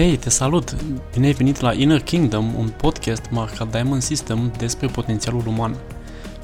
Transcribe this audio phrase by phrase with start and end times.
[0.00, 0.76] Hei, te salut!
[1.12, 5.76] Bine ai venit la Inner Kingdom, un podcast marcat Diamond System despre potențialul uman.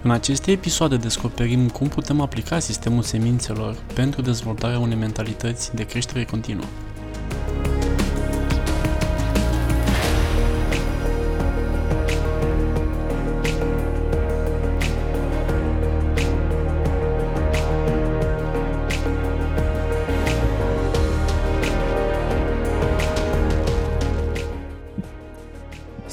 [0.02, 6.24] În aceste episoade descoperim cum putem aplica sistemul semințelor pentru dezvoltarea unei mentalități de creștere
[6.24, 6.64] continuă.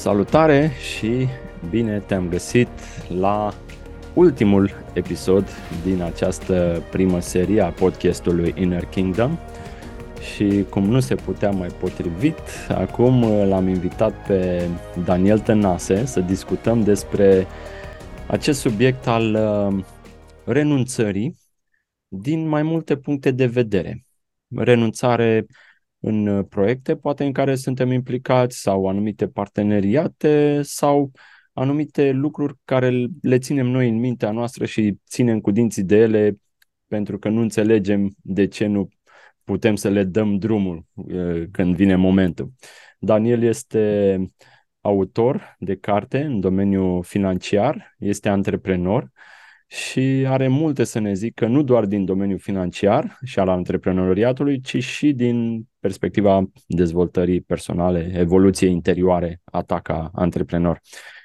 [0.04, 1.26] Salutare și
[1.70, 2.68] bine te-am găsit
[3.18, 3.54] la
[4.14, 5.48] ultimul episod
[5.84, 9.38] din această primă serie a podcastului Inner Kingdom
[10.34, 14.68] și cum nu se putea mai potrivit, acum l-am invitat pe
[15.04, 17.46] Daniel Tănase să discutăm despre
[18.26, 19.84] acest subiect al uh,
[20.44, 21.36] renunțării
[22.08, 24.04] din mai multe puncte de vedere.
[24.56, 25.46] Renunțare
[26.04, 31.10] în uh, proiecte, poate în care suntem implicați sau anumite parteneriate sau
[31.52, 36.36] anumite lucruri care le ținem noi în mintea noastră și ținem cu dinții de ele
[36.86, 38.88] pentru că nu înțelegem de ce nu
[39.44, 42.52] putem să le dăm drumul uh, când vine momentul.
[42.98, 44.18] Daniel este
[44.80, 49.10] autor de carte în domeniul financiar, este antreprenor
[49.66, 54.82] și are multe să ne zică nu doar din domeniul financiar și al antreprenoriatului, ci
[54.84, 60.80] și din perspectiva dezvoltării personale, evoluției interioare a ta ca antreprenor.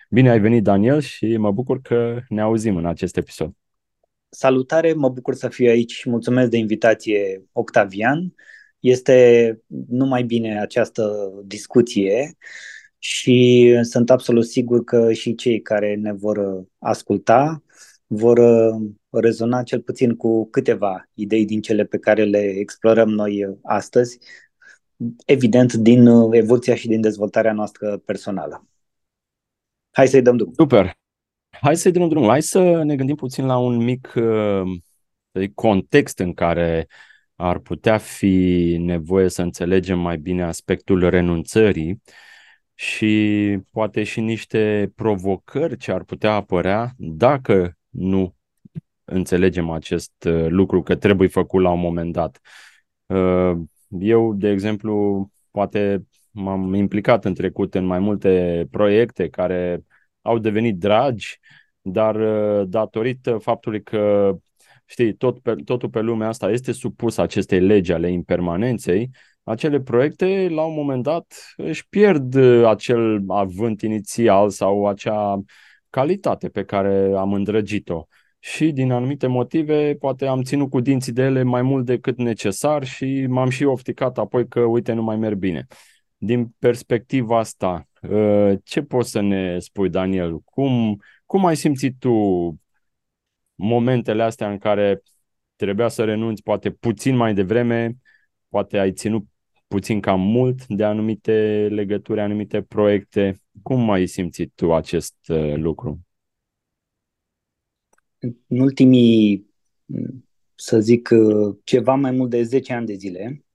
[0.09, 3.51] Bine ai venit, Daniel, și mă bucur că ne auzim în acest episod.
[4.29, 8.33] Salutare, mă bucur să fiu aici și mulțumesc de invitație, Octavian.
[8.79, 12.37] Este numai bine această discuție
[12.97, 17.63] și sunt absolut sigur că și cei care ne vor asculta
[18.11, 23.45] vor uh, rezona cel puțin cu câteva idei din cele pe care le explorăm noi
[23.45, 24.17] uh, astăzi,
[25.25, 28.67] evident din uh, evoluția și din dezvoltarea noastră personală.
[29.91, 30.53] Hai să-i dăm drum.
[30.53, 30.97] Super!
[31.49, 32.27] Hai să-i dăm drum.
[32.27, 34.13] Hai să ne gândim puțin la un mic
[35.53, 36.87] context în care
[37.35, 42.01] ar putea fi nevoie să înțelegem mai bine aspectul renunțării
[42.73, 48.35] și poate și niște provocări ce ar putea apărea dacă nu
[49.03, 52.39] înțelegem acest uh, lucru că trebuie făcut la un moment dat.
[53.89, 59.83] Uh, eu, de exemplu, poate m-am implicat în trecut în mai multe proiecte care
[60.21, 61.39] au devenit dragi,
[61.81, 64.33] dar uh, datorită faptului că
[64.85, 69.09] știi, tot pe, totul pe lumea asta este supus acestei legi ale impermanenței,
[69.43, 72.35] acele proiecte, la un moment dat, își pierd
[72.65, 75.41] acel avânt inițial sau acea
[75.89, 78.05] calitate pe care am îndrăgit-o.
[78.39, 82.83] Și din anumite motive, poate am ținut cu dinții de ele mai mult decât necesar
[82.83, 85.67] și m-am și ofticat apoi că, uite, nu mai merg bine.
[86.17, 90.39] Din perspectiva asta, ă, ce poți să ne spui, Daniel?
[90.39, 92.13] Cum, cum ai simțit tu
[93.55, 95.01] momentele astea în care
[95.55, 97.95] trebuia să renunți poate puțin mai devreme,
[98.49, 99.27] poate ai ținut
[99.67, 103.41] puțin cam mult de anumite legături, anumite proiecte.
[103.61, 105.99] Cum ai simțit tu acest uh, lucru?
[108.19, 109.49] În ultimii,
[110.55, 113.45] să zic, uh, ceva mai mult de 10 ani de zile,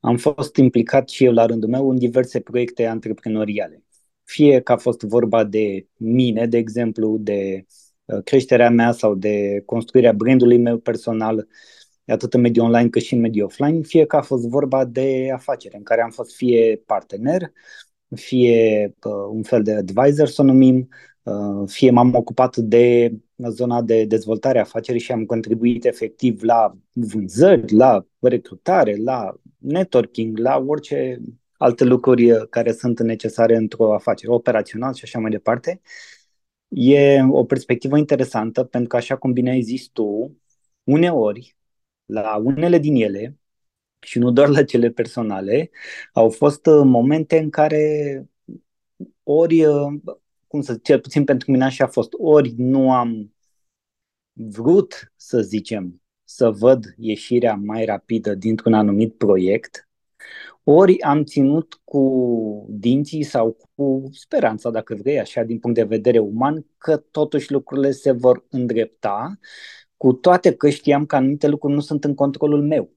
[0.00, 3.84] am fost implicat și eu la rândul meu în diverse proiecte antreprenoriale.
[4.24, 7.66] Fie că a fost vorba de mine, de exemplu, de
[8.04, 11.48] uh, creșterea mea sau de construirea brandului meu personal,
[12.06, 15.30] atât în mediul online cât și în mediul offline, fie că a fost vorba de
[15.34, 17.52] afacere în care am fost fie partener,
[18.14, 21.11] fie uh, un fel de advisor să o numim, uh,
[21.66, 23.12] fie m-am ocupat de
[23.48, 30.38] zona de dezvoltare a afacerii și am contribuit efectiv la vânzări, la recrutare, la networking,
[30.38, 31.20] la orice
[31.56, 35.80] alte lucruri care sunt necesare într-o afacere, operațional și așa mai departe.
[36.68, 40.36] E o perspectivă interesantă pentru că, așa cum bine ai zis tu,
[40.84, 41.56] uneori
[42.06, 43.36] la unele din ele,
[44.00, 45.70] și nu doar la cele personale,
[46.12, 48.24] au fost uh, momente în care
[49.22, 49.92] ori, uh,
[50.52, 53.34] cum să cel puțin pentru mine așa a fost, ori nu am
[54.32, 59.88] vrut, să zicem, să văd ieșirea mai rapidă dintr-un anumit proiect,
[60.64, 66.18] ori am ținut cu dinții sau cu speranța, dacă vrei, așa, din punct de vedere
[66.18, 69.38] uman, că totuși lucrurile se vor îndrepta
[69.96, 72.90] cu toate că știam că anumite lucruri nu sunt în controlul meu.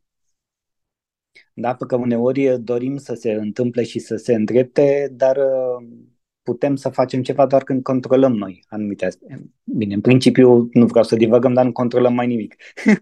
[1.53, 5.87] Da, pentru că uneori dorim să se întâmple și să se îndrepte, dar uh,
[6.45, 9.49] putem să facem ceva doar când controlăm noi anumite aspecte.
[9.63, 12.55] Bine, în principiu nu vreau să divagăm, dar nu controlăm mai nimic.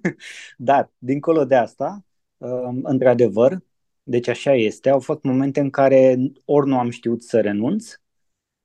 [0.58, 2.06] dar, dincolo de asta,
[2.38, 3.58] uh, într-adevăr,
[4.04, 4.90] deci așa este.
[4.90, 7.94] Au fost momente în care ori nu am știut să renunț,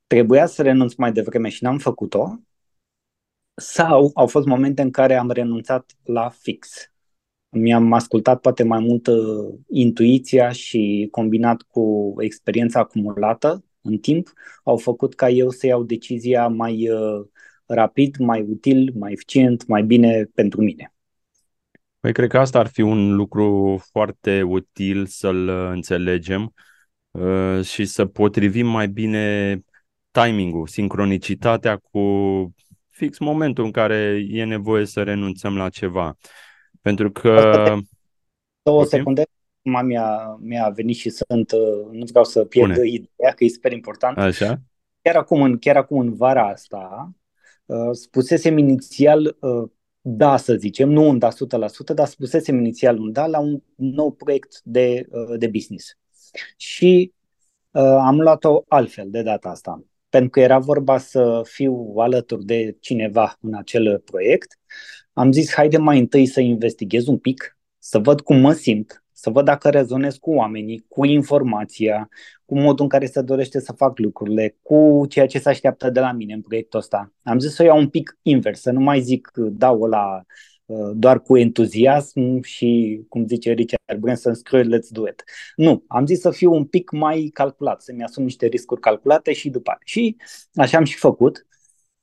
[0.06, 2.38] trebuia să renunț mai devreme și n-am făcut-o,
[3.54, 6.68] sau au fost momente în care am renunțat la fix.
[7.48, 14.32] Mi-am ascultat poate mai mult uh, intuiția și combinat cu experiența acumulată în timp,
[14.64, 17.26] au făcut ca eu să iau decizia mai uh,
[17.66, 20.92] rapid, mai util, mai eficient, mai bine pentru mine.
[22.00, 26.54] Păi cred că asta ar fi un lucru foarte util să-l uh, înțelegem
[27.10, 29.58] uh, și să potrivim mai bine
[30.10, 32.00] timingul, sincronicitatea cu
[32.88, 36.16] fix momentul în care e nevoie să renunțăm la ceva.
[36.82, 37.52] Pentru că...
[38.62, 38.98] Două okay.
[38.98, 39.22] secunde,
[39.74, 42.88] acum mi-a, mi-a venit și sunt, uh, nu vreau să pierd Pune.
[42.88, 44.18] ideea, că e super important.
[44.18, 44.60] Așa.
[45.02, 47.12] Chiar acum, în, chiar acum în vara asta,
[47.66, 49.70] uh, spusesem inițial uh,
[50.00, 54.12] da, să zicem, nu un da 100%, dar spusesem inițial un da la un nou
[54.12, 55.98] proiect de, uh, de business.
[56.56, 57.12] Și
[57.70, 62.76] uh, am luat-o altfel de data asta, pentru că era vorba să fiu alături de
[62.80, 64.58] cineva în acel proiect.
[65.12, 69.30] Am zis, haide mai întâi să investighez un pic, să văd cum mă simt, să
[69.30, 72.08] văd dacă rezonez cu oamenii, cu informația,
[72.44, 76.00] cu modul în care se dorește să fac lucrurile, cu ceea ce se așteaptă de
[76.00, 77.12] la mine în proiectul ăsta.
[77.22, 80.22] Am zis să o iau un pic invers, să nu mai zic dau la
[80.66, 85.24] uh, doar cu entuziasm și, cum zice Richard Branson, screw it, let's do it.
[85.56, 89.50] Nu, am zis să fiu un pic mai calculat, să-mi asum niște riscuri calculate și
[89.50, 90.16] după Și
[90.54, 91.46] așa am și făcut.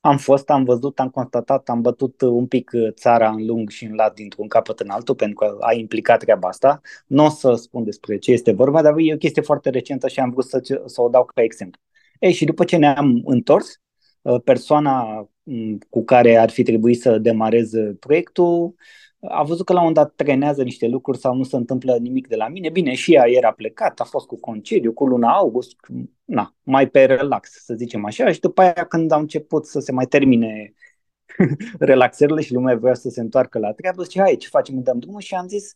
[0.06, 3.84] Am fost, am văzut, am constatat, am bătut un pic uh, țara în lung și
[3.84, 6.80] în lat dintr-un capăt în altul, pentru că a implicat treaba asta.
[7.06, 10.20] Nu o să spun despre ce este vorba, dar e o chestie foarte recentă și
[10.20, 11.80] am vrut să, să o dau ca exemplu.
[12.18, 13.80] Ei, și după ce ne-am întors,
[14.22, 17.70] uh, persoana mm, cu care ar fi trebuit să demarez
[18.00, 18.74] proiectul
[19.20, 22.36] a văzut că la un dat trenează niște lucruri sau nu se întâmplă nimic de
[22.36, 22.70] la mine.
[22.70, 25.76] Bine, și ea era plecat, a fost cu concediu, cu luna august,
[26.24, 29.92] na, mai pe relax, să zicem așa, și după aia când au început să se
[29.92, 30.74] mai termine
[31.78, 35.20] relaxările și lumea voia să se întoarcă la treabă, zice, hai, ce facem, dăm drumul
[35.20, 35.72] și am zis,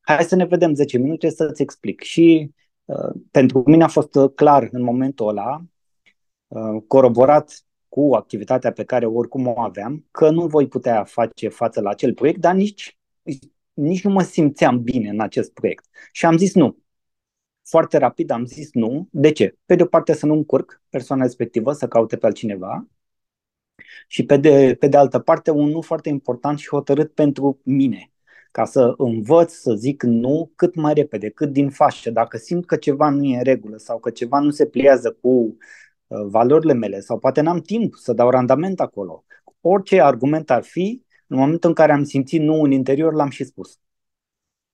[0.00, 2.00] hai să ne vedem 10 minute să-ți explic.
[2.00, 2.54] Și
[2.84, 5.62] uh, pentru mine a fost clar în momentul ăla,
[6.46, 11.80] uh, coroborat cu activitatea pe care oricum o aveam, că nu voi putea face față
[11.80, 12.98] la acel proiect, dar nici,
[13.72, 15.84] nici nu mă simțeam bine în acest proiect.
[16.12, 16.78] Și am zis nu.
[17.64, 19.08] Foarte rapid am zis nu.
[19.10, 19.56] De ce?
[19.64, 22.86] Pe de o parte să nu încurc persoana respectivă, să caute pe altcineva,
[24.06, 28.12] și pe de, pe de altă parte un nu foarte important și hotărât pentru mine,
[28.50, 32.10] ca să învăț să zic nu cât mai repede, cât din fașă.
[32.10, 35.28] Dacă simt că ceva nu e în regulă sau că ceva nu se pliază cu
[35.28, 35.56] Uh,
[36.08, 39.24] valorile mele sau poate n-am timp să dau randament acolo.
[39.60, 43.44] Orice argument ar fi, în momentul în care am simțit nu în interior, l-am și
[43.44, 43.78] spus.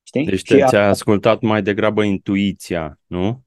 [0.03, 0.25] Știi?
[0.25, 3.43] Deci te, ți-a ascultat mai degrabă intuiția, nu?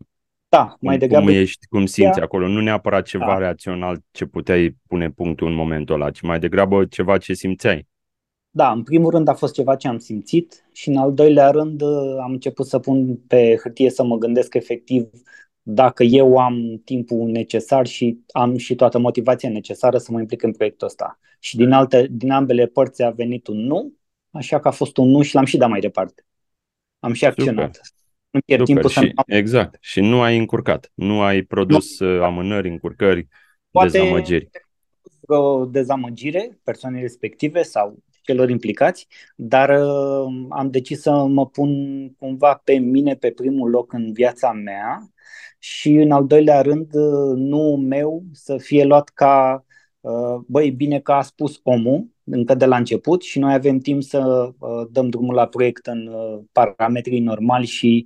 [0.50, 1.26] Da, mai cum, degrabă.
[1.26, 3.38] Cum ești, cum simți acolo, nu neapărat ceva da.
[3.38, 7.88] rațional ce puteai pune punctul în momentul ăla, ci mai degrabă ceva ce simțeai.
[8.50, 11.82] Da, în primul rând a fost ceva ce am simțit și în al doilea rând
[11.82, 15.10] uh, am început să pun pe hârtie să mă gândesc efectiv
[15.70, 20.52] dacă eu am timpul necesar și am și toată motivația necesară să mă implic în
[20.52, 21.20] proiectul ăsta.
[21.40, 23.94] Și din, alte, din ambele părți a venit un nu,
[24.32, 26.26] așa că a fost un nu și l-am și dat mai departe.
[27.00, 27.76] Am și acționat.
[27.76, 27.90] Super.
[28.30, 28.84] Nu pierd Super.
[28.84, 29.78] timpul și, să Exact.
[29.80, 30.92] Și nu ai încurcat.
[30.94, 32.16] Nu ai produs nu.
[32.16, 33.28] Uh, amânări, încurcări,
[33.72, 34.50] Poate dezamăgiri.
[35.28, 41.72] o dezamăgire persoanei respective sau celor implicați, dar uh, am decis să mă pun
[42.14, 45.12] cumva pe mine pe primul loc în viața mea
[45.60, 46.94] și în al doilea rând
[47.36, 49.66] nu meu să fie luat ca
[50.00, 54.04] uh, băi, bine că a spus omul încă de la început și noi avem timp
[54.04, 58.06] să uh, dăm drumul la proiect în uh, parametrii normali și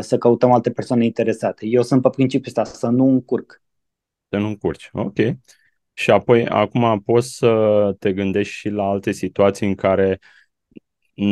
[0.00, 1.66] să căutăm alte persoane interesate.
[1.66, 3.62] Eu sunt pe principiul ăsta, să nu încurc.
[4.28, 5.16] Să nu încurci, ok.
[5.92, 10.45] Și apoi, acum poți să te gândești și la alte situații în care uh,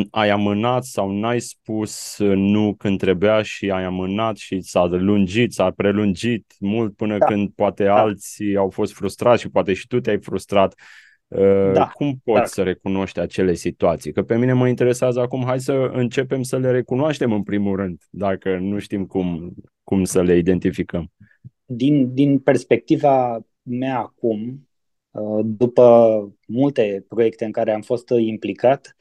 [0.09, 5.53] ai amânat sau n-ai spus uh, nu când trebuia și ai amânat și s-a lungit,
[5.53, 7.25] s-a prelungit mult până da.
[7.25, 7.95] când poate da.
[7.95, 10.73] alții au fost frustrați și poate și tu te-ai frustrat.
[11.27, 11.87] Uh, da.
[11.93, 12.45] Cum poți da.
[12.45, 14.11] să recunoști acele situații?
[14.11, 18.01] Că pe mine mă interesează acum, hai să începem să le recunoaștem în primul rând,
[18.09, 21.11] dacă nu știm cum, cum să le identificăm.
[21.65, 24.67] Din, din perspectiva mea acum,
[25.11, 28.95] uh, după multe proiecte în care am fost implicat,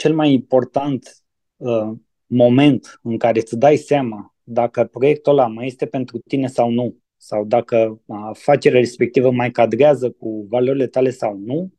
[0.00, 1.22] cel mai important
[1.56, 1.90] uh,
[2.26, 6.96] moment în care îți dai seama dacă proiectul ăla mai este pentru tine sau nu,
[7.16, 11.72] sau dacă afacerea respectivă mai cadrează cu valorile tale sau nu,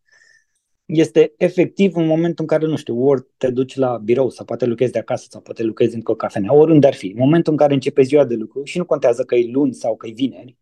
[0.86, 4.66] este efectiv în momentul în care, nu știu, ori te duci la birou sau poate
[4.66, 7.08] lucrezi de acasă sau poate lucrezi într-o cafenea, oriunde ar fi.
[7.08, 9.96] În momentul în care începe ziua de lucru și nu contează că e luni sau
[9.96, 10.58] că e vineri,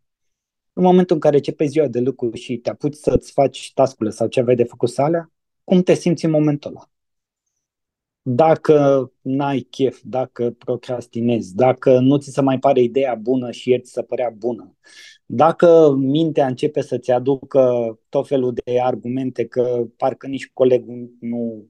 [0.72, 4.26] în momentul în care începe ziua de lucru și te apuci să-ți faci tascurile sau
[4.26, 5.32] ce aveai de făcut salea,
[5.64, 6.90] cum te simți în momentul ăla?
[8.32, 13.80] Dacă n-ai chef, dacă procrastinezi, dacă nu ți se mai pare ideea bună și el
[13.80, 14.76] ți se părea bună,
[15.26, 21.68] dacă mintea începe să-ți aducă tot felul de argumente că parcă nici colegul nu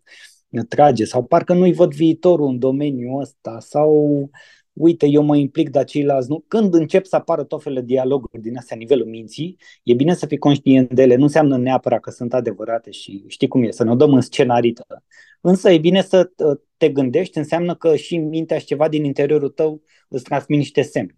[0.69, 4.31] trage sau parcă nu-i văd viitorul în domeniul ăsta sau
[4.81, 6.45] uite, eu mă implic, dar ceilalți nu.
[6.49, 10.27] Când încep să apară tot felul de dialoguri din astea nivelul minții, e bine să
[10.27, 11.15] fii conștient de ele.
[11.15, 14.21] Nu înseamnă neapărat că sunt adevărate și știi cum e, să ne o dăm în
[14.21, 15.05] scenarită.
[15.41, 16.31] Însă e bine să
[16.77, 21.15] te gândești, înseamnă că și mintea și ceva din interiorul tău îți transmit niște semne.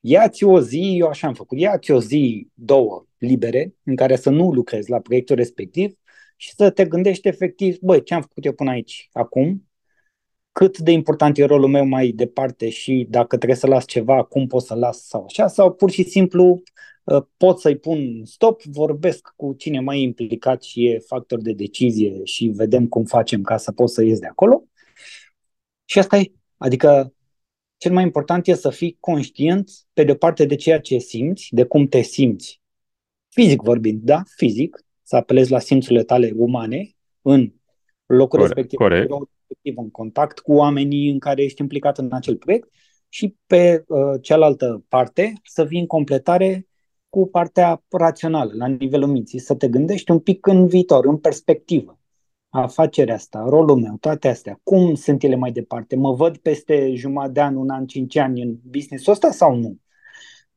[0.00, 4.30] Ia-ți o zi, eu așa am făcut, ia-ți o zi, două libere, în care să
[4.30, 5.92] nu lucrezi la proiectul respectiv
[6.36, 9.69] și să te gândești efectiv, băi, ce am făcut eu până aici, acum,
[10.60, 14.46] cât de important e rolul meu mai departe și dacă trebuie să las ceva, cum
[14.46, 16.62] pot să las sau așa, sau pur și simplu
[17.04, 21.52] uh, pot să-i pun stop, vorbesc cu cine mai e implicat și e factor de
[21.52, 24.64] decizie și vedem cum facem ca să pot să ies de acolo.
[25.84, 26.32] Și asta e.
[26.56, 27.14] Adică
[27.76, 31.64] cel mai important e să fii conștient pe de parte de ceea ce simți, de
[31.64, 32.60] cum te simți.
[33.28, 36.90] Fizic vorbind, da, fizic, să apelezi la simțurile tale umane
[37.22, 37.52] în
[38.06, 39.10] locul corect, respectiv, corect.
[39.50, 42.68] Respectiv, în contact cu oamenii în care ești implicat în acel proiect
[43.08, 46.66] și pe uh, cealaltă parte să vii în completare
[47.08, 52.00] cu partea rațională, la nivelul minții, să te gândești un pic în viitor, în perspectivă
[52.50, 55.96] afacerea asta, rolul meu, toate astea, cum sunt ele mai departe?
[55.96, 59.78] Mă văd peste jumătate de an, un an, cinci ani în business-ul ăsta sau nu?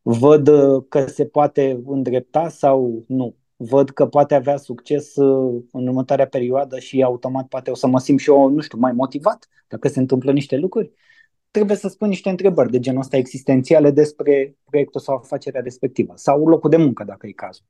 [0.02, 3.36] Văd uh, că se poate îndrepta sau nu?
[3.70, 8.00] Văd că poate avea succes uh, în următoarea perioadă și automat poate o să mă
[8.00, 10.92] simt și eu, nu știu, mai motivat dacă se întâmplă niște lucruri?
[11.52, 16.48] Trebuie să spun niște întrebări de genul ăsta existențiale despre proiectul sau afacerea respectivă sau
[16.48, 17.66] locul de muncă, dacă e cazul.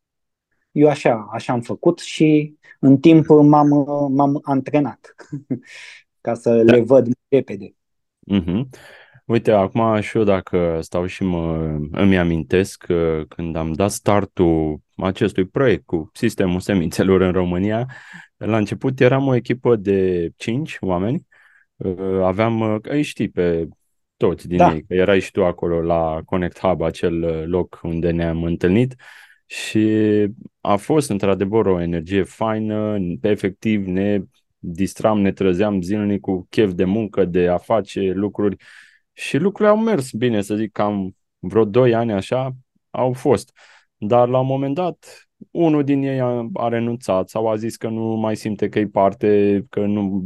[0.72, 3.68] Eu așa, așa am făcut și în timp m-am,
[4.12, 5.16] m-am antrenat
[6.22, 6.74] ca să da.
[6.74, 7.76] le văd repede.
[8.34, 8.70] Mm-hmm.
[9.26, 14.82] Uite, acum și eu dacă stau și mă, îmi amintesc că când am dat startul
[14.96, 17.90] acestui proiect cu sistemul semințelor în România,
[18.38, 21.28] la început eram o echipă de 5 oameni,
[22.22, 23.68] aveam, îi știi pe
[24.18, 24.74] toți din da.
[24.74, 28.96] ei, că erai și tu acolo la Connect Hub, acel loc unde ne-am întâlnit
[29.46, 29.88] și
[30.62, 34.22] a fost într-adevăr o energie faină, efectiv ne
[34.58, 38.56] distram, ne trezeam zilnic cu chef de muncă, de a face lucruri
[39.14, 42.56] și lucrurile au mers bine, să zic, cam vreo 2 ani așa
[42.90, 43.52] au fost.
[44.08, 47.88] Dar la un moment dat, unul din ei a, a renunțat sau a zis că
[47.88, 50.24] nu mai simte că e parte, că nu,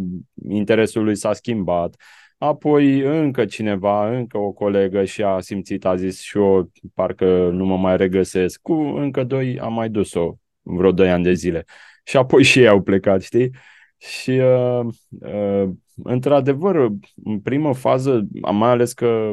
[0.50, 1.96] interesul lui s-a schimbat
[2.38, 7.66] Apoi încă cineva, încă o colegă și a simțit, a zis și eu parcă nu
[7.66, 8.62] mă mai regăsesc.
[8.62, 11.66] Cu încă doi am mai dus-o vreo doi ani de zile.
[12.04, 13.52] Și apoi și ei au plecat, știi?
[13.98, 14.86] Și uh,
[15.20, 15.70] uh,
[16.04, 16.76] într-adevăr,
[17.24, 19.32] în primă fază, mai ales că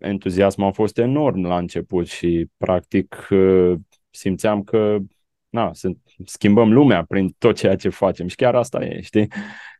[0.00, 3.74] entuziasmul a fost enorm la început și practic uh,
[4.10, 4.98] simțeam că
[5.48, 9.28] na, sunt, schimbăm lumea prin tot ceea ce facem și chiar asta e, știi?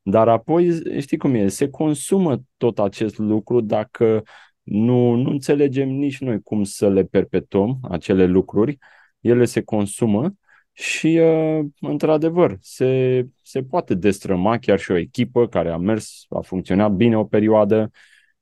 [0.03, 4.23] Dar apoi, știi cum e, se consumă tot acest lucru dacă
[4.62, 8.79] nu, nu înțelegem nici noi cum să le perpetuăm, acele lucruri,
[9.21, 10.35] ele se consumă
[10.73, 16.41] și, uh, într-adevăr, se, se poate destrăma chiar și o echipă care a mers, a
[16.41, 17.91] funcționat bine o perioadă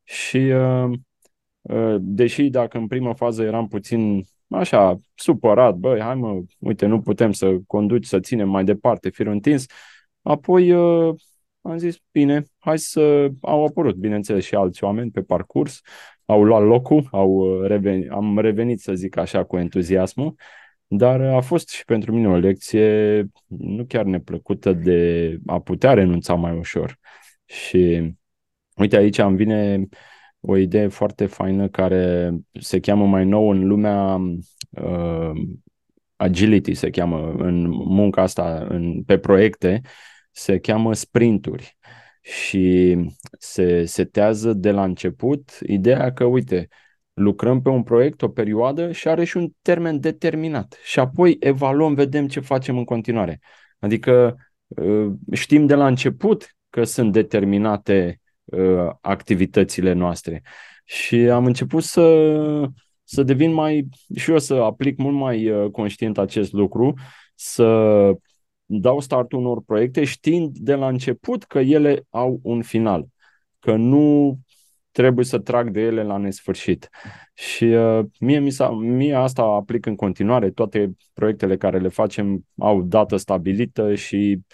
[0.03, 0.99] și, uh, uh,
[1.99, 7.33] deși dacă în prima fază eram puțin așa, supărat, băi, hai mă, uite, nu putem
[7.33, 9.67] să conduci, să ținem mai departe firul întins,
[10.23, 10.73] apoi
[11.67, 13.29] am zis, bine, hai să...
[13.41, 15.81] Au apărut, bineînțeles, și alți oameni pe parcurs,
[16.25, 20.35] au luat locul, au uh, revenit, am revenit, să zic așa, cu entuziasmul,
[20.87, 26.35] dar a fost și pentru mine o lecție nu chiar neplăcută de a putea renunța
[26.35, 26.99] mai ușor.
[27.45, 28.15] Și
[28.77, 29.89] uite, aici îmi vine
[30.47, 34.17] o idee foarte faină care se cheamă mai nou în lumea
[34.71, 35.33] uh,
[36.17, 39.81] agility, se cheamă în munca asta, în, pe proiecte,
[40.31, 41.77] se cheamă sprinturi
[42.21, 42.97] și
[43.39, 46.69] se setează de la început ideea că, uite,
[47.13, 51.95] lucrăm pe un proiect o perioadă și are și un termen determinat și apoi evaluăm,
[51.95, 53.41] vedem ce facem în continuare.
[53.79, 54.37] Adică
[54.67, 60.43] uh, știm de la început că sunt determinate uh, activitățile noastre
[60.85, 62.71] și am început să,
[63.05, 66.95] să devin mai, și eu să aplic mult mai uh, conștient acest lucru,
[67.35, 67.65] să
[68.67, 73.07] dau start unor proiecte știind de la început că ele au un final,
[73.59, 74.39] că nu
[74.91, 76.89] trebuie să trag de ele la nesfârșit.
[77.35, 82.47] Și uh, mie, mi s-a, mie asta aplic în continuare, toate proiectele care le facem
[82.59, 84.45] au dată stabilită și mm,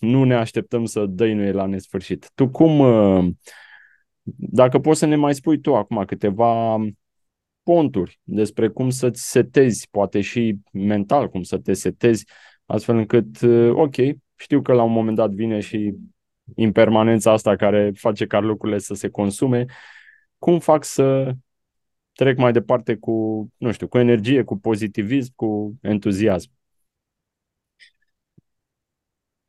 [0.00, 2.30] nu ne așteptăm să dăinuie la nesfârșit.
[2.34, 3.28] Tu cum, uh,
[4.36, 6.76] dacă poți să ne mai spui tu acum câteva
[7.62, 12.24] ponturi despre cum să-ți setezi, poate și mental cum să te setezi,
[12.66, 13.94] astfel încât, uh, ok,
[14.36, 15.94] știu că la un moment dat vine și
[16.54, 19.64] impermanența asta care face ca lucrurile să se consume,
[20.38, 21.32] cum fac să
[22.12, 26.50] trec mai departe cu, nu știu, cu energie, cu pozitivism, cu entuziasm?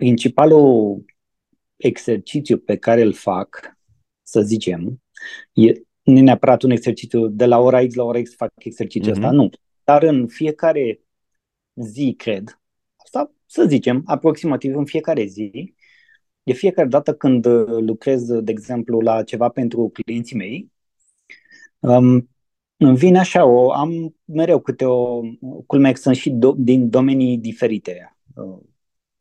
[0.01, 1.05] Principalul
[1.75, 3.77] exercițiu pe care îl fac,
[4.23, 5.01] să zicem,
[5.53, 9.17] e nu neapărat un exercițiu de la ora X la ora X fac exercițiul mm-hmm.
[9.17, 9.49] ăsta, nu.
[9.83, 11.01] Dar în fiecare
[11.73, 12.61] zi, cred,
[12.95, 15.73] asta să zicem, aproximativ în fiecare zi,
[16.43, 20.71] de fiecare dată când uh, lucrez, de exemplu, la ceva pentru clienții mei,
[21.79, 22.29] um,
[22.77, 25.21] îmi vine așa, o, am mereu câte o,
[25.65, 28.69] culmea sunt și do, din domenii diferite, uh,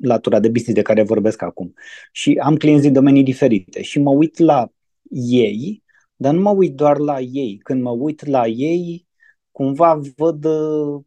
[0.03, 1.75] latura de business de care vorbesc acum.
[2.13, 4.73] Și am clienți din domenii diferite și mă uit la
[5.11, 5.83] ei,
[6.17, 7.59] dar nu mă uit doar la ei.
[7.63, 9.07] Când mă uit la ei,
[9.51, 11.03] cumva văd uh,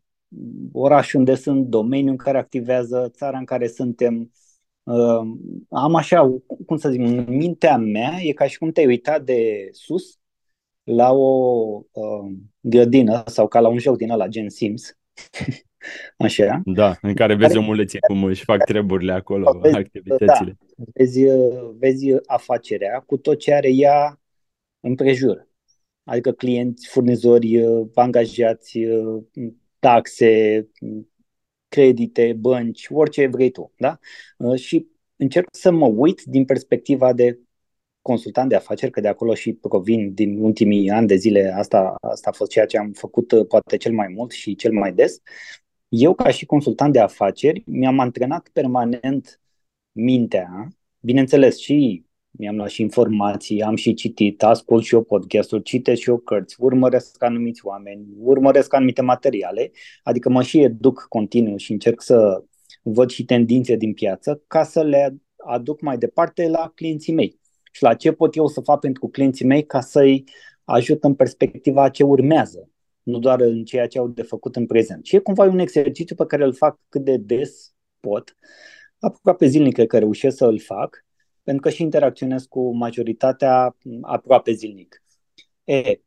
[0.72, 4.32] orașul unde sunt, domeniul în care activează, țara în care suntem,
[4.84, 5.22] uh,
[5.70, 9.70] am așa, cum să zic, în mintea mea e ca și cum te-ai uitat de
[9.72, 10.18] sus
[10.84, 14.98] la o uh, grădină sau ca la un joc din ăla, gen Sims.
[16.18, 16.62] Așa.
[16.66, 20.58] Da, în care vezi omuleții cum își fac treburile acolo, vezi, activitățile.
[20.75, 21.24] Da, vezi,
[21.78, 24.20] vezi afacerea cu tot ce are ea
[24.80, 25.48] împrejur.
[26.04, 27.63] Adică clienți, furnizori,
[27.94, 28.80] angajați,
[29.80, 30.68] taxe,
[31.74, 33.74] credite, bănci, orice vrei tu.
[33.78, 34.00] Da?
[34.38, 37.39] Uh, și încerc să mă uit din perspectiva de
[38.02, 42.30] consultant de afaceri, că de acolo și provin din ultimii ani de zile, asta, asta
[42.30, 45.22] a fost ceea ce am făcut uh, poate cel mai mult și cel mai des.
[45.95, 49.41] Eu, ca și consultant de afaceri, mi-am antrenat permanent
[49.91, 50.67] mintea,
[50.99, 56.10] bineînțeles și mi-am luat și informații, am și citit, ascult și eu podcast-uri, citesc și
[56.10, 59.71] eu cărți, urmăresc anumiți oameni, urmăresc anumite materiale,
[60.03, 62.43] adică mă și educ continuu și încerc să
[62.82, 67.39] văd și tendințe din piață ca să le aduc mai departe la clienții mei.
[67.71, 70.23] Și la ce pot eu să fac pentru clienții mei ca să-i
[70.63, 72.69] ajut în perspectiva ce urmează,
[73.04, 75.06] nu doar în ceea ce au de făcut în prezent.
[75.06, 78.38] Și e cumva un exercițiu pe care îl fac cât de des pot,
[79.00, 81.06] aproape zilnic cred că reușesc să îl fac,
[81.44, 85.04] pentru că și interacționez cu majoritatea aproape zilnic.
[85.63, 86.00] E,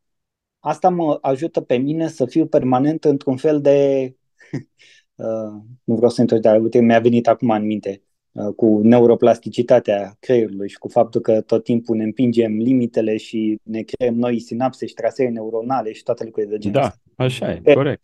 [0.59, 4.07] asta mă ajută pe mine să fiu permanent într-un fel de...
[5.15, 8.06] uh, nu vreau să intru, dar uite, mi-a venit acum în minte uh,
[8.57, 14.15] cu neuroplasticitatea creierului și cu faptul că tot timpul ne împingem limitele și ne creăm
[14.15, 18.01] noi sinapse și trasee neuronale și toate lucrurile de genul Da, așa e, e corect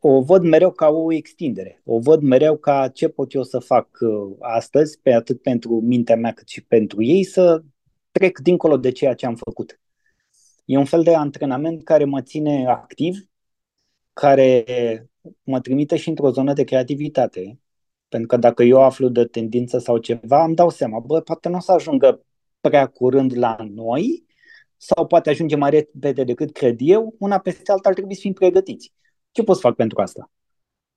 [0.00, 1.82] o văd mereu ca o extindere.
[1.84, 6.16] O văd mereu ca ce pot eu să fac uh, astăzi, pe atât pentru mintea
[6.16, 7.62] mea cât și pentru ei, să
[8.10, 9.80] trec dincolo de ceea ce am făcut.
[10.64, 13.28] E un fel de antrenament care mă ține activ,
[14.12, 14.64] care
[15.42, 17.58] mă trimite și într-o zonă de creativitate.
[18.08, 21.56] Pentru că dacă eu aflu de tendință sau ceva, îmi dau seama, bă, poate nu
[21.56, 22.24] o să ajungă
[22.60, 24.26] prea curând la noi,
[24.76, 28.32] sau poate ajunge mai repede decât cred eu, una peste alta ar trebui să fim
[28.32, 28.92] pregătiți.
[29.30, 30.30] Ce pot să fac pentru asta?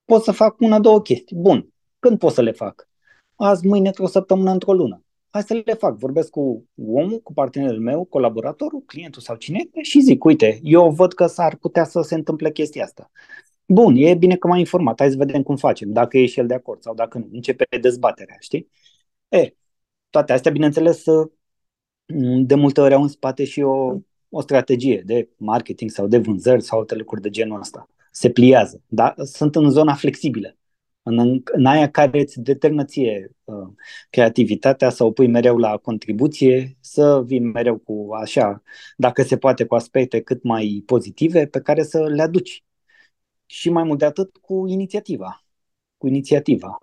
[0.04, 1.36] Pot să fac una, două chestii.
[1.36, 1.72] Bun.
[1.98, 2.88] Când pot să le fac?
[3.36, 5.04] Azi, mâine, într-o săptămână, într-o lună.
[5.30, 5.96] Hai să le fac.
[5.96, 11.12] Vorbesc cu omul, cu partenerul meu, colaboratorul, clientul sau cine și zic, uite, eu văd
[11.12, 13.10] că s-ar putea să se întâmple chestia asta.
[13.72, 16.46] Bun, e bine că m-a informat, hai să vedem cum facem, dacă e și el
[16.46, 17.28] de acord sau dacă nu.
[17.32, 18.68] Începe dezbaterea, știi?
[19.28, 19.54] E,
[20.10, 21.04] toate astea, bineînțeles,
[22.46, 23.96] de multe ori au în spate și o,
[24.28, 28.82] o strategie de marketing sau de vânzări sau alte lucruri de genul ăsta se pliază,
[28.86, 29.14] da?
[29.16, 30.56] sunt în zona flexibilă,
[31.02, 33.68] în, în aia care îți determină ție uh,
[34.10, 38.62] creativitatea să o pui mereu la contribuție, să vii mereu cu așa,
[38.96, 42.64] dacă se poate, cu aspecte cât mai pozitive pe care să le aduci.
[43.52, 45.44] Și mai mult de atât cu inițiativa.
[45.96, 46.78] Cu inițiativa.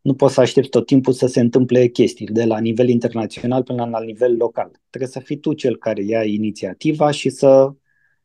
[0.00, 3.84] Nu poți să aștepți tot timpul să se întâmple chestii de la nivel internațional până
[3.84, 4.70] la nivel local.
[4.88, 7.72] Trebuie să fii tu cel care ia inițiativa și să,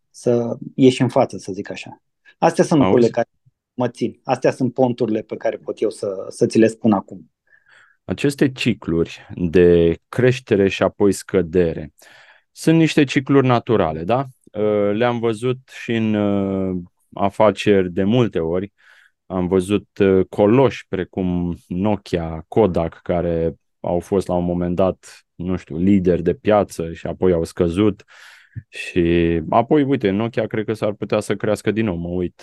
[0.10, 2.02] să ieși în față, să zic așa.
[2.38, 3.30] Astea sunt lucrurile care
[3.74, 4.20] mă țin.
[4.24, 7.32] Astea sunt ponturile pe care pot eu să, să ți le spun acum.
[8.04, 11.94] Aceste cicluri de creștere și apoi scădere
[12.52, 14.26] sunt niște cicluri naturale, da?
[14.52, 16.78] Uh, le-am văzut și în uh,
[17.14, 18.74] afaceri de multe ori.
[19.26, 25.56] Am văzut uh, coloși precum Nokia, Kodak, care au fost la un moment dat, nu
[25.56, 28.04] știu, lideri de piață și apoi au scăzut.
[28.70, 31.96] Și apoi, uite, Nokia cred că s-ar putea să crească din nou.
[31.96, 32.42] Mă uit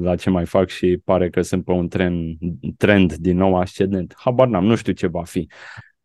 [0.00, 2.38] la ce mai fac și pare că sunt pe un trend,
[2.76, 4.14] trend din nou ascendent.
[4.16, 5.48] Habar n-am, nu știu ce va fi.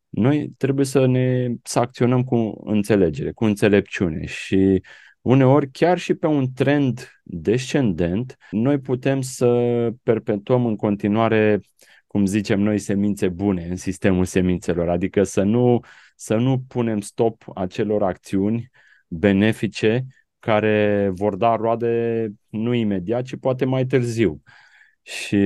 [0.10, 4.82] Noi trebuie să ne să acționăm cu înțelegere, cu înțelepciune și
[5.28, 9.48] uneori chiar și pe un trend descendent, noi putem să
[10.04, 11.60] perpetuăm în continuare,
[12.08, 15.80] cum zicem noi, semințe bune în sistemul semințelor, adică să nu,
[16.16, 18.70] să nu punem stop acelor acțiuni
[19.08, 20.06] benefice
[20.40, 24.42] care vor da roade nu imediat, ci poate mai târziu.
[25.02, 25.38] Și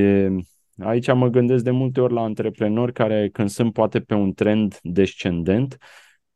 [0.78, 4.80] aici mă gândesc de multe ori la antreprenori care când sunt poate pe un trend
[4.82, 5.78] descendent,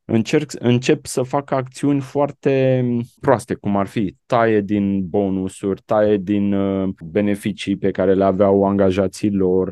[0.06, 2.86] încerc, încep să fac acțiuni foarte
[3.22, 8.66] proaste, cum ar fi taie din bonusuri, taie din uh, beneficii pe care le aveau
[8.66, 9.72] angajații lor,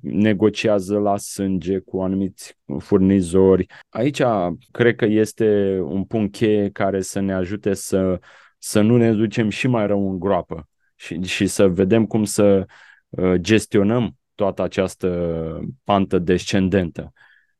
[0.00, 3.66] negociază la sânge cu anumiți furnizori.
[3.88, 4.22] Aici
[4.70, 8.20] cred că este un punct cheie care să ne ajute să,
[8.58, 12.66] să nu ne ducem și mai rău în groapă și, și să vedem cum să
[13.08, 17.12] uh, gestionăm toată această pantă descendentă.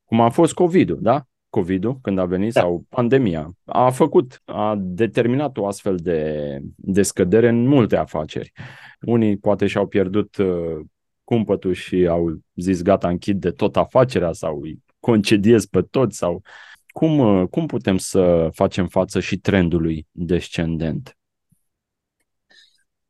[0.05, 1.27] Cum a fost COVID-ul, da?
[1.57, 2.61] COVID-ul când a venit da.
[2.61, 8.53] sau pandemia a făcut, a determinat o astfel de, de scădere în multe afaceri.
[9.01, 10.81] Unii poate și-au pierdut uh,
[11.25, 16.43] cumpătul și au zis gata, închid de tot afacerea sau îi concediez pe toți sau
[16.87, 21.17] cum, uh, cum putem să facem față și trendului descendent?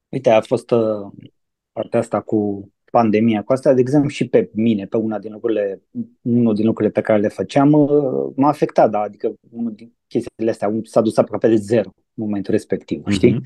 [0.09, 1.13] Uite, a fost uh,
[1.73, 5.83] partea asta cu pandemia cu asta, de exemplu, și pe mine, pe una din lucrurile,
[6.23, 10.51] unul din lucrurile pe care le făceam, uh, m-a afectat, da, adică unul din chestiile
[10.51, 13.13] astea s-a dus aproape de zero în momentul respectiv, mm-hmm.
[13.13, 13.41] știi?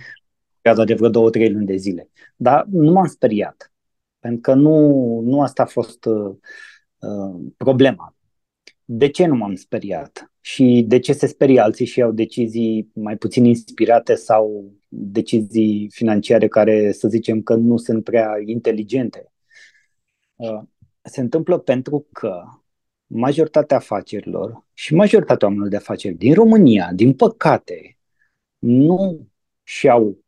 [0.61, 2.09] Perioada de vreo două, trei luni de zile.
[2.37, 3.73] Dar nu m-am speriat,
[4.19, 4.79] pentru că nu,
[5.21, 6.35] nu asta a fost uh,
[6.99, 8.15] uh, problema.
[8.85, 10.33] De ce nu m-am speriat?
[10.41, 16.49] Și de ce se sperie alții și au decizii mai puțin inspirate sau decizii financiare
[16.49, 19.33] care, să zicem, că nu sunt prea inteligente?
[20.35, 20.61] Uh,
[21.03, 22.43] se întâmplă pentru că
[23.07, 27.99] majoritatea afacerilor și majoritatea oamenilor de afaceri din România, din păcate,
[28.59, 29.29] nu
[29.63, 30.25] și-au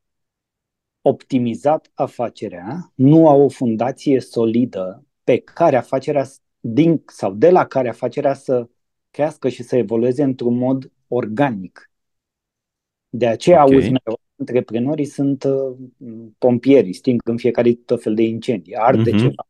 [1.02, 6.24] optimizat afacerea, nu au o fundație solidă pe care afacerea
[6.60, 8.68] din sau de la care afacerea să
[9.10, 11.90] crească și să evolueze într-un mod organic.
[13.08, 13.74] De aceea okay.
[13.74, 15.76] auzi mereu, antreprenorii sunt uh,
[16.38, 19.18] pompieri, sting în fiecare tot fel de incendii, arde uh-huh.
[19.18, 19.46] ceva,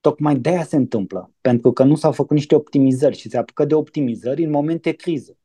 [0.00, 3.64] Tocmai de aia se întâmplă, pentru că nu s-au făcut niște optimizări și se apucă
[3.64, 5.36] de optimizări în momente criză.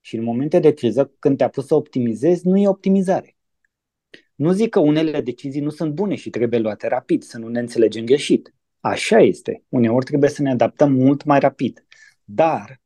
[0.00, 3.36] Și în momente de criză, când te pus să optimizezi, nu e optimizare.
[4.34, 7.60] Nu zic că unele decizii nu sunt bune și trebuie luate rapid, să nu ne
[7.60, 8.54] înțelegem greșit.
[8.80, 9.64] Așa este.
[9.68, 11.86] Uneori trebuie să ne adaptăm mult mai rapid.
[12.24, 12.80] Dar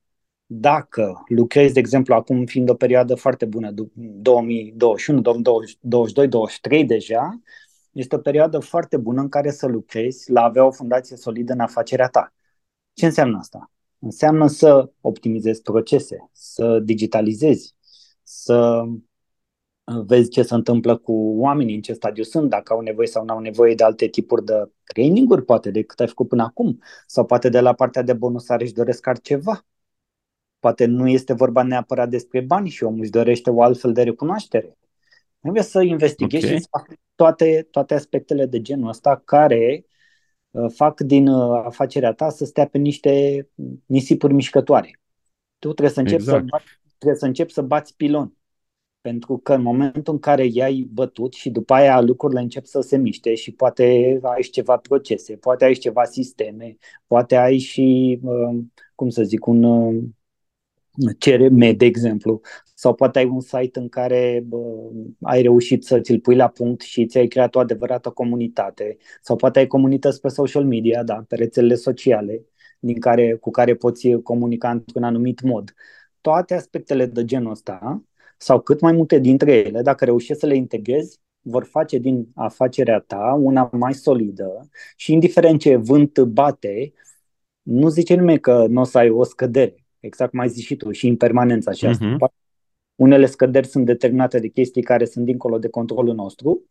[0.46, 7.40] dacă lucrezi, de exemplu, acum fiind o perioadă foarte bună, 2021, 2022, 2023 deja,
[7.92, 11.60] este o perioadă foarte bună în care să lucrezi la avea o fundație solidă în
[11.60, 12.34] afacerea ta.
[12.92, 13.70] Ce înseamnă asta?
[13.98, 17.74] Înseamnă să optimizezi procese, să digitalizezi,
[18.22, 18.82] să
[19.84, 23.24] uh, vezi ce se întâmplă cu oamenii, în ce stadiu sunt, dacă au nevoie sau
[23.24, 27.24] nu au nevoie de alte tipuri de traininguri, poate decât ai făcut până acum, sau
[27.24, 29.66] poate de la partea de bonusare își doresc altceva.
[30.58, 34.78] Poate nu este vorba neapărat despre bani și omul își dorește o altfel de recunoaștere.
[35.40, 36.56] Trebuie să investighezi okay.
[36.56, 39.86] și să faci toate, toate aspectele de genul ăsta care
[40.50, 43.48] uh, fac din uh, afacerea ta să stea pe niște
[43.86, 45.00] nisipuri mișcătoare.
[45.58, 46.38] Tu trebuie să începi, exact.
[46.38, 46.64] să, bați,
[46.98, 48.36] trebuie să, începi să bați pilon.
[49.00, 52.96] Pentru că în momentul în care i-ai bătut și după aia lucrurile încep să se
[52.96, 58.18] miște și poate ai și ceva procese, poate ai și ceva sisteme, poate ai și,
[58.22, 58.58] uh,
[58.94, 59.64] cum să zic, un
[61.18, 62.40] CRM, de exemplu,
[62.74, 64.56] sau poate ai un site în care bă,
[65.22, 69.58] ai reușit să ți-l pui la punct și ți-ai creat o adevărată comunitate, sau poate
[69.58, 72.44] ai comunități pe social media, da, pe rețelele sociale,
[72.78, 75.74] din care, cu care poți comunica într-un anumit mod.
[76.20, 78.04] Toate aspectele de genul ăsta,
[78.38, 82.98] sau cât mai multe dintre ele, dacă reușești să le integrezi, vor face din afacerea
[82.98, 86.92] ta una mai solidă și indiferent ce vânt bate,
[87.62, 90.76] nu zice nimeni că nu o să ai o scădere exact cum ai zis și
[90.76, 92.16] tu, și în permanența aceasta.
[92.16, 92.34] Uh-huh.
[92.94, 96.62] Unele scăderi sunt determinate de chestii care sunt dincolo de controlul nostru.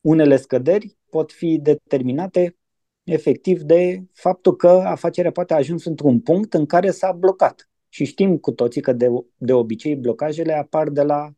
[0.00, 2.56] Unele scăderi pot fi determinate
[3.02, 7.68] efectiv de faptul că afacerea poate a ajuns într-un punct în care s-a blocat.
[7.88, 11.30] Și știm cu toții că de, de obicei blocajele apar de la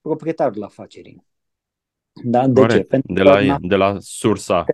[0.00, 1.26] proprietarul afacerii.
[2.24, 2.46] Da?
[2.48, 2.80] De Corect.
[2.80, 2.84] ce?
[2.86, 4.64] Pentru de, că la, na- de la sursa,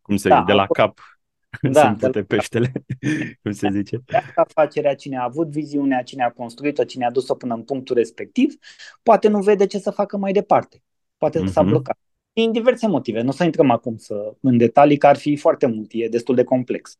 [0.00, 1.17] cum se Da, de la acolo- cap
[1.62, 2.72] Da, se de împute peștele,
[3.42, 4.02] cum se zice.
[4.06, 7.96] Dacă afacerea, cine a avut viziunea, cine a construit-o, cine a dus-o până în punctul
[7.96, 8.54] respectiv,
[9.02, 10.82] poate nu vede ce să facă mai departe.
[11.16, 11.70] Poate s-a Mhm.
[11.70, 11.98] blocat.
[12.32, 13.20] Din diverse motive.
[13.20, 16.34] Nu o să intrăm acum să, în detalii, că ar fi foarte mult, e destul
[16.34, 16.98] de complex.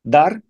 [0.00, 0.40] Dar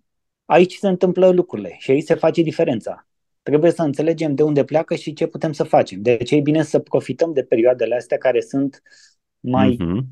[0.45, 3.07] aici se întâmplă lucrurile și aici se face diferența.
[3.43, 6.01] Trebuie să înțelegem de unde pleacă și ce putem să facem.
[6.01, 8.81] Deci e bine să profităm de perioadele astea care sunt
[9.39, 10.07] mai Mhm.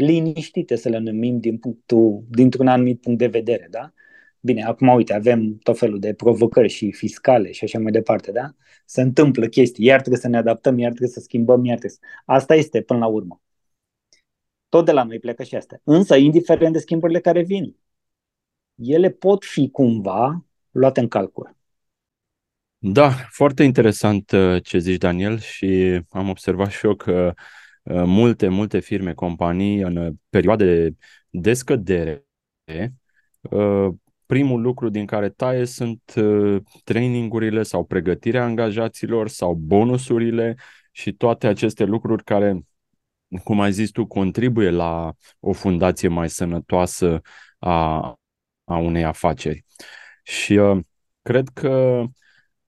[0.00, 3.92] Liniștite, să le numim, din punctul, dintr-un anumit punct de vedere, da?
[4.40, 8.54] Bine, acum uite, avem tot felul de provocări și fiscale și așa mai departe, da?
[8.84, 12.22] Se întâmplă chestii, iar trebuie să ne adaptăm, iar trebuie să schimbăm, iar trebuie să...
[12.24, 13.42] Asta este până la urmă.
[14.68, 15.80] Tot de la noi pleacă și astea.
[15.84, 17.76] Însă, indiferent de schimbările care vin,
[18.74, 21.56] ele pot fi cumva luate în calcul.
[22.78, 27.42] Da, foarte interesant uh, ce zici, Daniel, și am observat și eu că uh,
[27.82, 30.96] multe, multe firme, companii, în uh, perioade
[31.30, 32.26] de scădere,
[33.40, 33.88] uh,
[34.26, 40.56] primul lucru din care taie sunt uh, trainingurile sau pregătirea angajaților sau bonusurile
[40.92, 42.60] și toate aceste lucruri care,
[43.44, 47.20] cum ai zis tu, contribuie la o fundație mai sănătoasă
[47.58, 47.98] a,
[48.64, 49.64] a unei afaceri.
[50.22, 50.80] Și uh,
[51.22, 52.04] cred că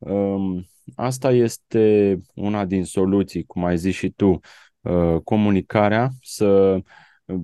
[0.04, 4.40] Um, asta este una din soluții, cum ai zis și tu, uh,
[5.24, 6.80] comunicarea, să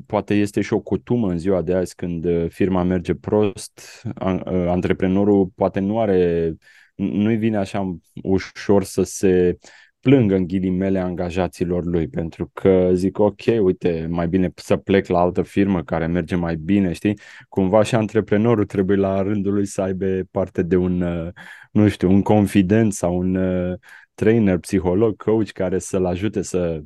[0.07, 4.43] poate este și o cutumă în ziua de azi când uh, firma merge prost, an-
[4.47, 6.55] uh, antreprenorul poate nu are,
[6.95, 9.59] nu-i vine așa ușor să se
[10.01, 15.19] plângă în ghilimele angajaților lui, pentru că zic, ok, uite, mai bine să plec la
[15.19, 17.19] altă firmă care merge mai bine, știi?
[17.49, 21.29] Cumva și antreprenorul trebuie la rândul lui să aibă parte de un, uh,
[21.73, 23.79] nu știu, un confident sau un uh,
[24.15, 26.83] trainer, psiholog, coach care să-l ajute să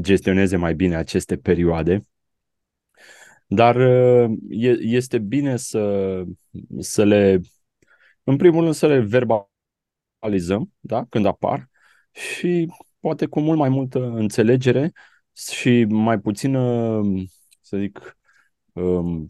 [0.00, 2.06] gestioneze mai bine aceste perioade.
[3.46, 6.22] Dar uh, e- este bine să,
[6.78, 7.40] să le,
[8.24, 11.70] în primul rând, să le verbalizăm, da, când apar
[12.12, 14.92] și poate cu mult mai multă înțelegere
[15.32, 17.00] și mai puțină,
[17.60, 18.16] să zic,
[18.72, 19.28] um,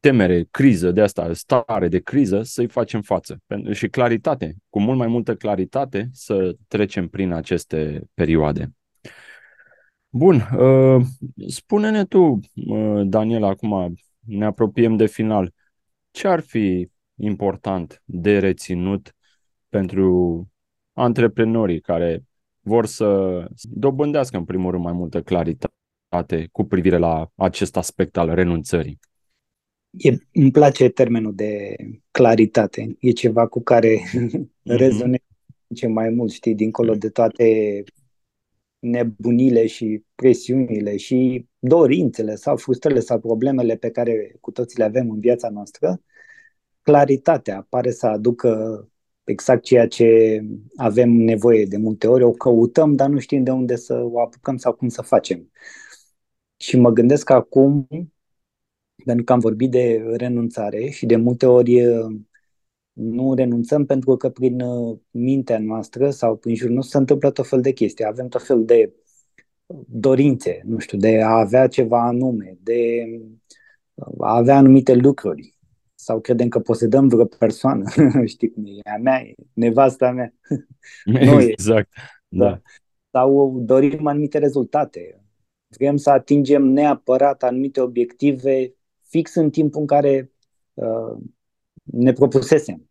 [0.00, 3.42] temere, criză de asta, stare de criză, să-i facem față.
[3.46, 8.72] Pen- Și claritate, cu mult mai multă claritate să trecem prin aceste perioade.
[10.14, 11.04] Bun, uh,
[11.46, 15.52] spune-ne tu, uh, Daniel, acum ne apropiem de final.
[16.10, 19.16] Ce ar fi important de reținut
[19.68, 20.48] pentru
[20.92, 22.24] antreprenorii care
[22.60, 28.34] vor să dobândească în primul rând mai multă claritate cu privire la acest aspect al
[28.34, 28.98] renunțării?
[29.90, 31.76] E, îmi place termenul de
[32.10, 32.96] claritate.
[32.98, 34.00] E ceva cu care
[34.62, 35.20] rezonez
[35.74, 37.44] ce mai mult, știi, dincolo de toate
[38.82, 45.10] nebunile și presiunile și dorințele sau frustrările sau problemele pe care cu toții le avem
[45.10, 46.00] în viața noastră,
[46.82, 48.82] claritatea pare să aducă
[49.24, 50.40] exact ceea ce
[50.76, 54.56] avem nevoie de multe ori, o căutăm, dar nu știm de unde să o apucăm
[54.56, 55.50] sau cum să facem.
[56.56, 57.86] Și mă gândesc că acum,
[59.04, 61.82] pentru că am vorbit de renunțare și de multe ori
[62.92, 67.46] nu renunțăm pentru că prin uh, mintea noastră sau prin jurul nostru se întâmplă tot
[67.46, 68.04] fel de chestii.
[68.04, 68.92] Avem tot fel de
[69.86, 73.04] dorințe, nu știu, de a avea ceva anume, de
[74.18, 75.58] a avea anumite lucruri.
[75.94, 77.84] Sau credem că posedăm vreo persoană,
[78.24, 80.34] știi cum e, a mea, e nevasta mea.
[81.04, 81.50] Nu e.
[81.50, 81.92] Exact,
[82.28, 82.60] da.
[83.10, 85.24] Sau dorim anumite rezultate.
[85.68, 88.74] Vrem să atingem neapărat anumite obiective
[89.08, 90.32] fix în timpul în care
[90.74, 91.18] uh,
[91.82, 92.90] ne propusesem.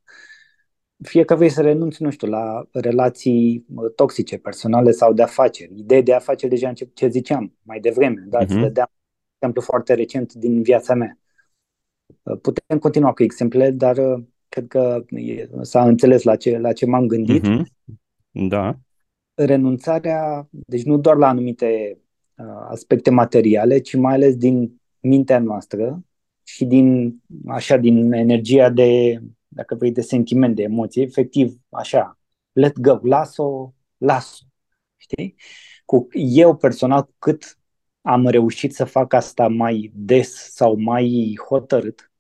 [1.03, 5.73] Fie că vrei să renunți, nu știu, la relații uh, toxice, personale sau de afaceri.
[5.75, 8.25] Idei de afaceri deja încep ce ziceam mai devreme.
[8.27, 8.47] Da, Mhm.
[8.57, 8.61] uh-huh.
[8.61, 8.91] dădeam
[9.35, 11.17] exemplu foarte recent din viața mea.
[12.21, 16.73] Uh, Putem continua cu exemple, dar uh, cred că e, s-a înțeles la ce, la
[16.73, 17.47] ce m-am gândit.
[17.47, 17.67] Mhm.
[18.31, 18.79] Da.
[19.33, 21.99] Renunțarea, deci nu doar la anumite
[22.37, 26.03] uh, aspecte materiale, ci mai ales din mintea noastră
[26.53, 27.15] și din,
[27.47, 32.19] așa, din energia de, dacă vrei, de sentiment, de emoție, efectiv, așa,
[32.51, 34.45] let go, las-o, las-o,
[34.97, 35.35] știi?
[35.85, 37.57] Cu eu personal, cu cât
[38.01, 42.11] am reușit să fac asta mai des sau mai hotărât,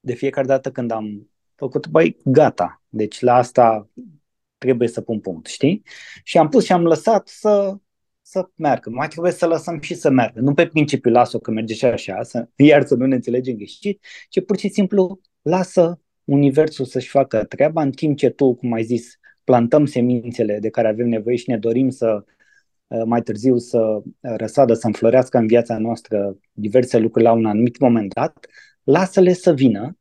[0.00, 3.88] de fiecare dată când am făcut, băi, gata, deci la asta
[4.58, 5.82] trebuie să pun punct, știi?
[6.22, 7.78] Și am pus și am lăsat să,
[8.32, 8.90] să meargă.
[8.90, 10.40] Mai trebuie să lăsăm și să meargă.
[10.40, 14.04] Nu pe principiu las-o că merge și așa, să, iar să nu ne înțelegem greșit,
[14.28, 18.82] ci pur și simplu lasă universul să-și facă treaba în timp ce tu, cum ai
[18.82, 22.24] zis, plantăm semințele de care avem nevoie și ne dorim să
[23.04, 28.14] mai târziu să răsadă, să înflorească în viața noastră diverse lucruri la un anumit moment
[28.14, 28.46] dat,
[28.82, 29.98] lasă-le să vină,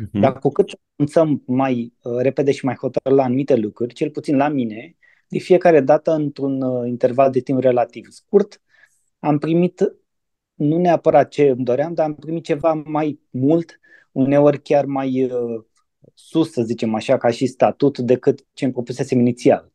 [0.00, 0.20] uh-huh.
[0.20, 4.48] dar cu cât înțăm mai repede și mai hotărât la anumite lucruri, cel puțin la
[4.48, 4.96] mine,
[5.30, 8.62] de fiecare dată într-un interval de timp relativ scurt,
[9.18, 9.82] am primit
[10.60, 13.80] nu neapărat ce îmi doream, dar am primit ceva mai mult,
[14.12, 15.64] uneori chiar mai uh,
[16.14, 19.72] sus, să zicem așa, ca și statut, decât ce îmi propusesem inițial.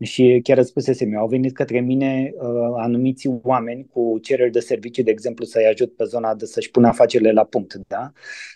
[0.00, 5.10] Și chiar spusesem au venit către mine uh, anumiți oameni cu cereri de servicii, de
[5.10, 7.74] exemplu, să-i ajut pe zona de să-și pună afacerile la punct.
[7.74, 8.12] Da?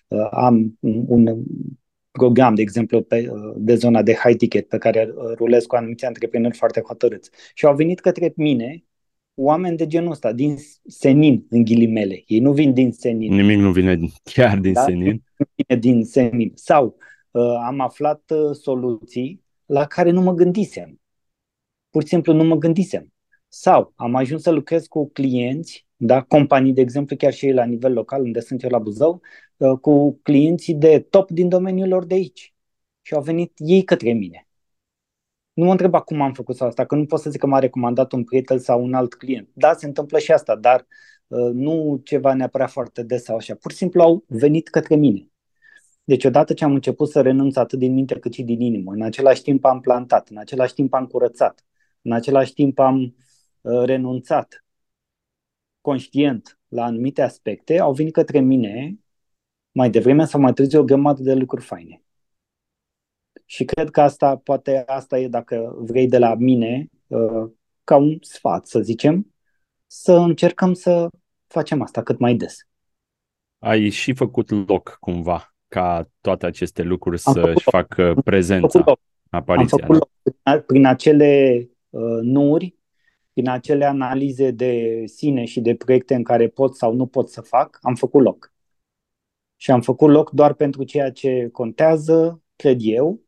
[0.09, 1.45] Uh, am un
[2.11, 5.75] program, de exemplu, pe, uh, de zona de high ticket pe care uh, rulez cu
[5.75, 7.31] anumiți antreprenori foarte hotărâți.
[7.55, 8.85] Și au venit către mine
[9.35, 12.23] oameni de genul ăsta, din senin, în ghilimele.
[12.27, 13.35] Ei nu vin din senin.
[13.35, 14.81] Nimic nu vine chiar din da?
[14.81, 15.23] senin.
[15.37, 16.53] Nu vine din senin.
[16.55, 16.97] Sau
[17.31, 21.01] uh, am aflat uh, soluții la care nu mă gândisem.
[21.91, 23.13] Pur și simplu nu mă gândisem.
[23.49, 27.93] Sau am ajuns să lucrez cu clienți, da, companii, de exemplu, chiar și la nivel
[27.93, 29.21] local, unde sunt eu la Buzău,
[29.57, 32.55] uh, cu clienții de top din domeniul lor de aici.
[33.03, 34.49] Și au venit ei către mine.
[35.53, 38.13] Nu mă întreba cum am făcut asta, că nu pot să zic că m-a recomandat
[38.13, 39.49] un prieten sau un alt client.
[39.53, 40.87] Da, se întâmplă și asta, dar
[41.27, 43.55] uh, nu ceva neapărat foarte des sau așa.
[43.55, 45.29] Pur și simplu au venit către mine.
[46.05, 49.03] Deci odată ce am început să renunț atât din minte cât și din inimă, în
[49.03, 51.65] același timp am plantat, în același timp am curățat,
[52.03, 53.15] în același timp am
[53.61, 54.65] uh, renunțat
[55.81, 58.99] conștient la anumite aspecte, au venit către mine
[59.73, 62.03] mai devreme sau mai târziu o grămadă de lucruri faine.
[63.45, 67.51] Și cred că asta, poate asta e, dacă vrei, de la mine, uh,
[67.85, 69.35] ca un sfat, să zicem,
[69.87, 71.09] să încercăm să
[71.47, 72.59] facem asta cât mai des.
[73.59, 78.97] Ai și făcut loc, cumva, ca toate aceste lucruri să-și facă prezența, am
[79.31, 79.79] apariția.
[79.81, 80.11] Am făcut
[80.43, 80.55] da?
[80.55, 82.80] loc prin acele uh, nuri,
[83.41, 87.41] prin acele analize de sine și de proiecte în care pot sau nu pot să
[87.41, 88.53] fac, am făcut loc.
[89.57, 93.21] Și am făcut loc doar pentru ceea ce contează, cred eu,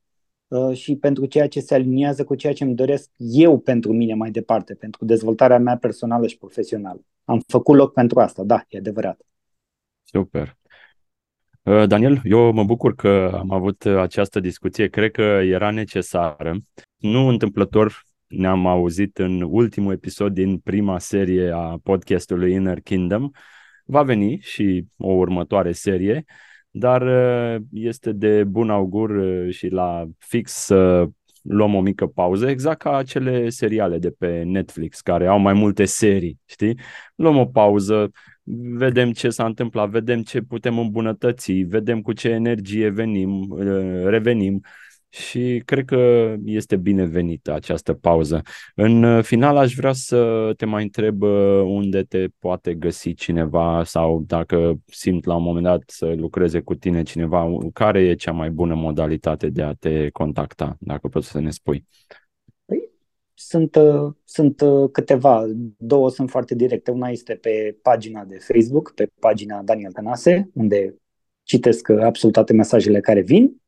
[0.53, 4.15] Uh, și pentru ceea ce se aliniază cu ceea ce îmi doresc eu pentru mine
[4.15, 7.01] mai departe, pentru dezvoltarea mea personală și profesională.
[7.25, 9.21] Am făcut loc pentru asta, da, e adevărat.
[10.03, 10.57] Super.
[11.63, 14.89] Uh, Daniel, eu mă bucur că am avut această discuție.
[14.89, 16.57] Cred că era necesară.
[16.97, 18.03] Nu întâmplător
[18.37, 23.31] ne-am auzit în ultimul episod din prima serie a podcastului Inner Kingdom.
[23.85, 26.25] Va veni și o următoare serie
[26.75, 31.09] dar uh, este de bun augur uh, și la fix să
[31.43, 35.85] luăm o mică pauză, exact ca acele seriale de pe Netflix care au mai multe
[35.85, 36.79] serii, știi?
[37.15, 38.11] Luăm o pauză,
[38.75, 44.61] vedem ce s-a întâmplat, vedem ce putem îmbunătăți, vedem cu ce energie venim, uh, revenim
[45.15, 48.43] și cred că este binevenită această pauză.
[48.75, 54.25] În final aș vrea să te mai întreb uh, unde te poate găsi cineva sau
[54.27, 58.51] dacă simt la un moment dat să lucreze cu tine cineva, care e cea mai
[58.51, 61.87] bună modalitate de a te contacta, dacă poți să ne spui.
[62.65, 62.89] Păi,
[63.35, 65.45] sunt, uh, sunt uh, câteva,
[65.77, 66.91] două sunt foarte directe.
[66.91, 70.97] Una este pe pagina de Facebook, pe pagina Daniel Tănase, unde
[71.43, 73.59] citesc absolut toate mesajele care vin Uh,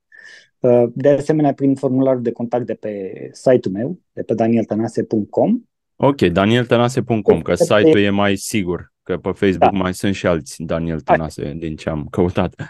[0.94, 5.61] de asemenea, prin formularul de contact de pe site-ul meu, de pe danieltanase.com.
[5.96, 9.79] Ok, danieltanase.com, că site-ul e mai sigur, că pe Facebook da.
[9.79, 12.55] mai sunt și alți Daniel Tanase, din ce am căutat.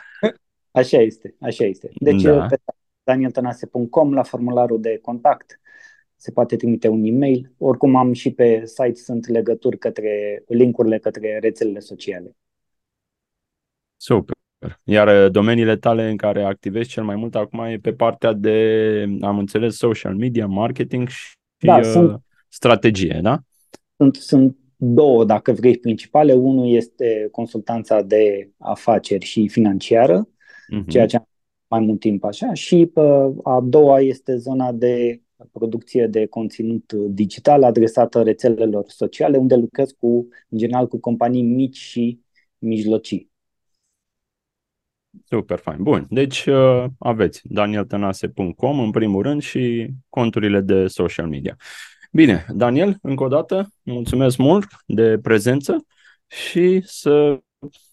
[0.70, 1.90] Așa este, așa este.
[1.94, 2.46] Deci da.
[2.46, 2.56] pe
[3.02, 5.60] danieltanase.com, la formularul de contact,
[6.16, 7.52] se poate trimite un e-mail.
[7.58, 12.36] Oricum am și pe site sunt legături către linkurile către rețelele sociale.
[13.96, 14.36] Super.
[14.84, 19.18] Iar uh, domeniile tale în care activezi cel mai mult acum e pe partea de,
[19.20, 23.38] am înțeles, social media, marketing și da, uh, sunt, strategie, da?
[23.96, 26.32] Sunt, sunt două, dacă vrei, principale.
[26.32, 30.86] Unul este consultanța de afaceri și financiară, uh-huh.
[30.88, 31.28] ceea ce am
[31.68, 35.18] mai mult timp așa, și uh, a doua este zona de
[35.52, 41.76] producție de conținut digital adresată rețelelor sociale, unde lucrez cu, în general, cu companii mici
[41.76, 42.20] și
[42.58, 43.32] mijlocii.
[45.24, 45.82] Super fain.
[45.82, 46.06] Bun.
[46.08, 51.56] Deci uh, aveți danieltănase.com în primul rând și conturile de social media.
[52.12, 55.86] Bine, Daniel, încă o dată, mulțumesc mult de prezență
[56.26, 57.40] și să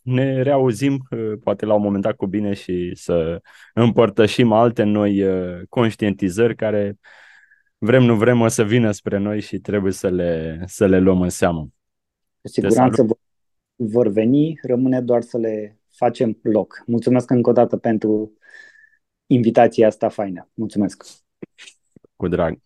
[0.01, 3.41] ne reauzim, uh, poate la un moment dat cu bine și să
[3.73, 6.99] împărtășim alte noi uh, conștientizări care
[7.77, 11.21] vrem, nu vrem, o să vină spre noi și trebuie să le, să le luăm
[11.21, 11.67] în seamă.
[12.41, 13.05] Cu siguranță
[13.75, 16.83] vor veni, rămâne doar să le facem loc.
[16.85, 18.33] Mulțumesc încă o dată pentru
[19.25, 20.49] invitația asta faină.
[20.53, 21.03] Mulțumesc!
[22.15, 22.59] Cu drag!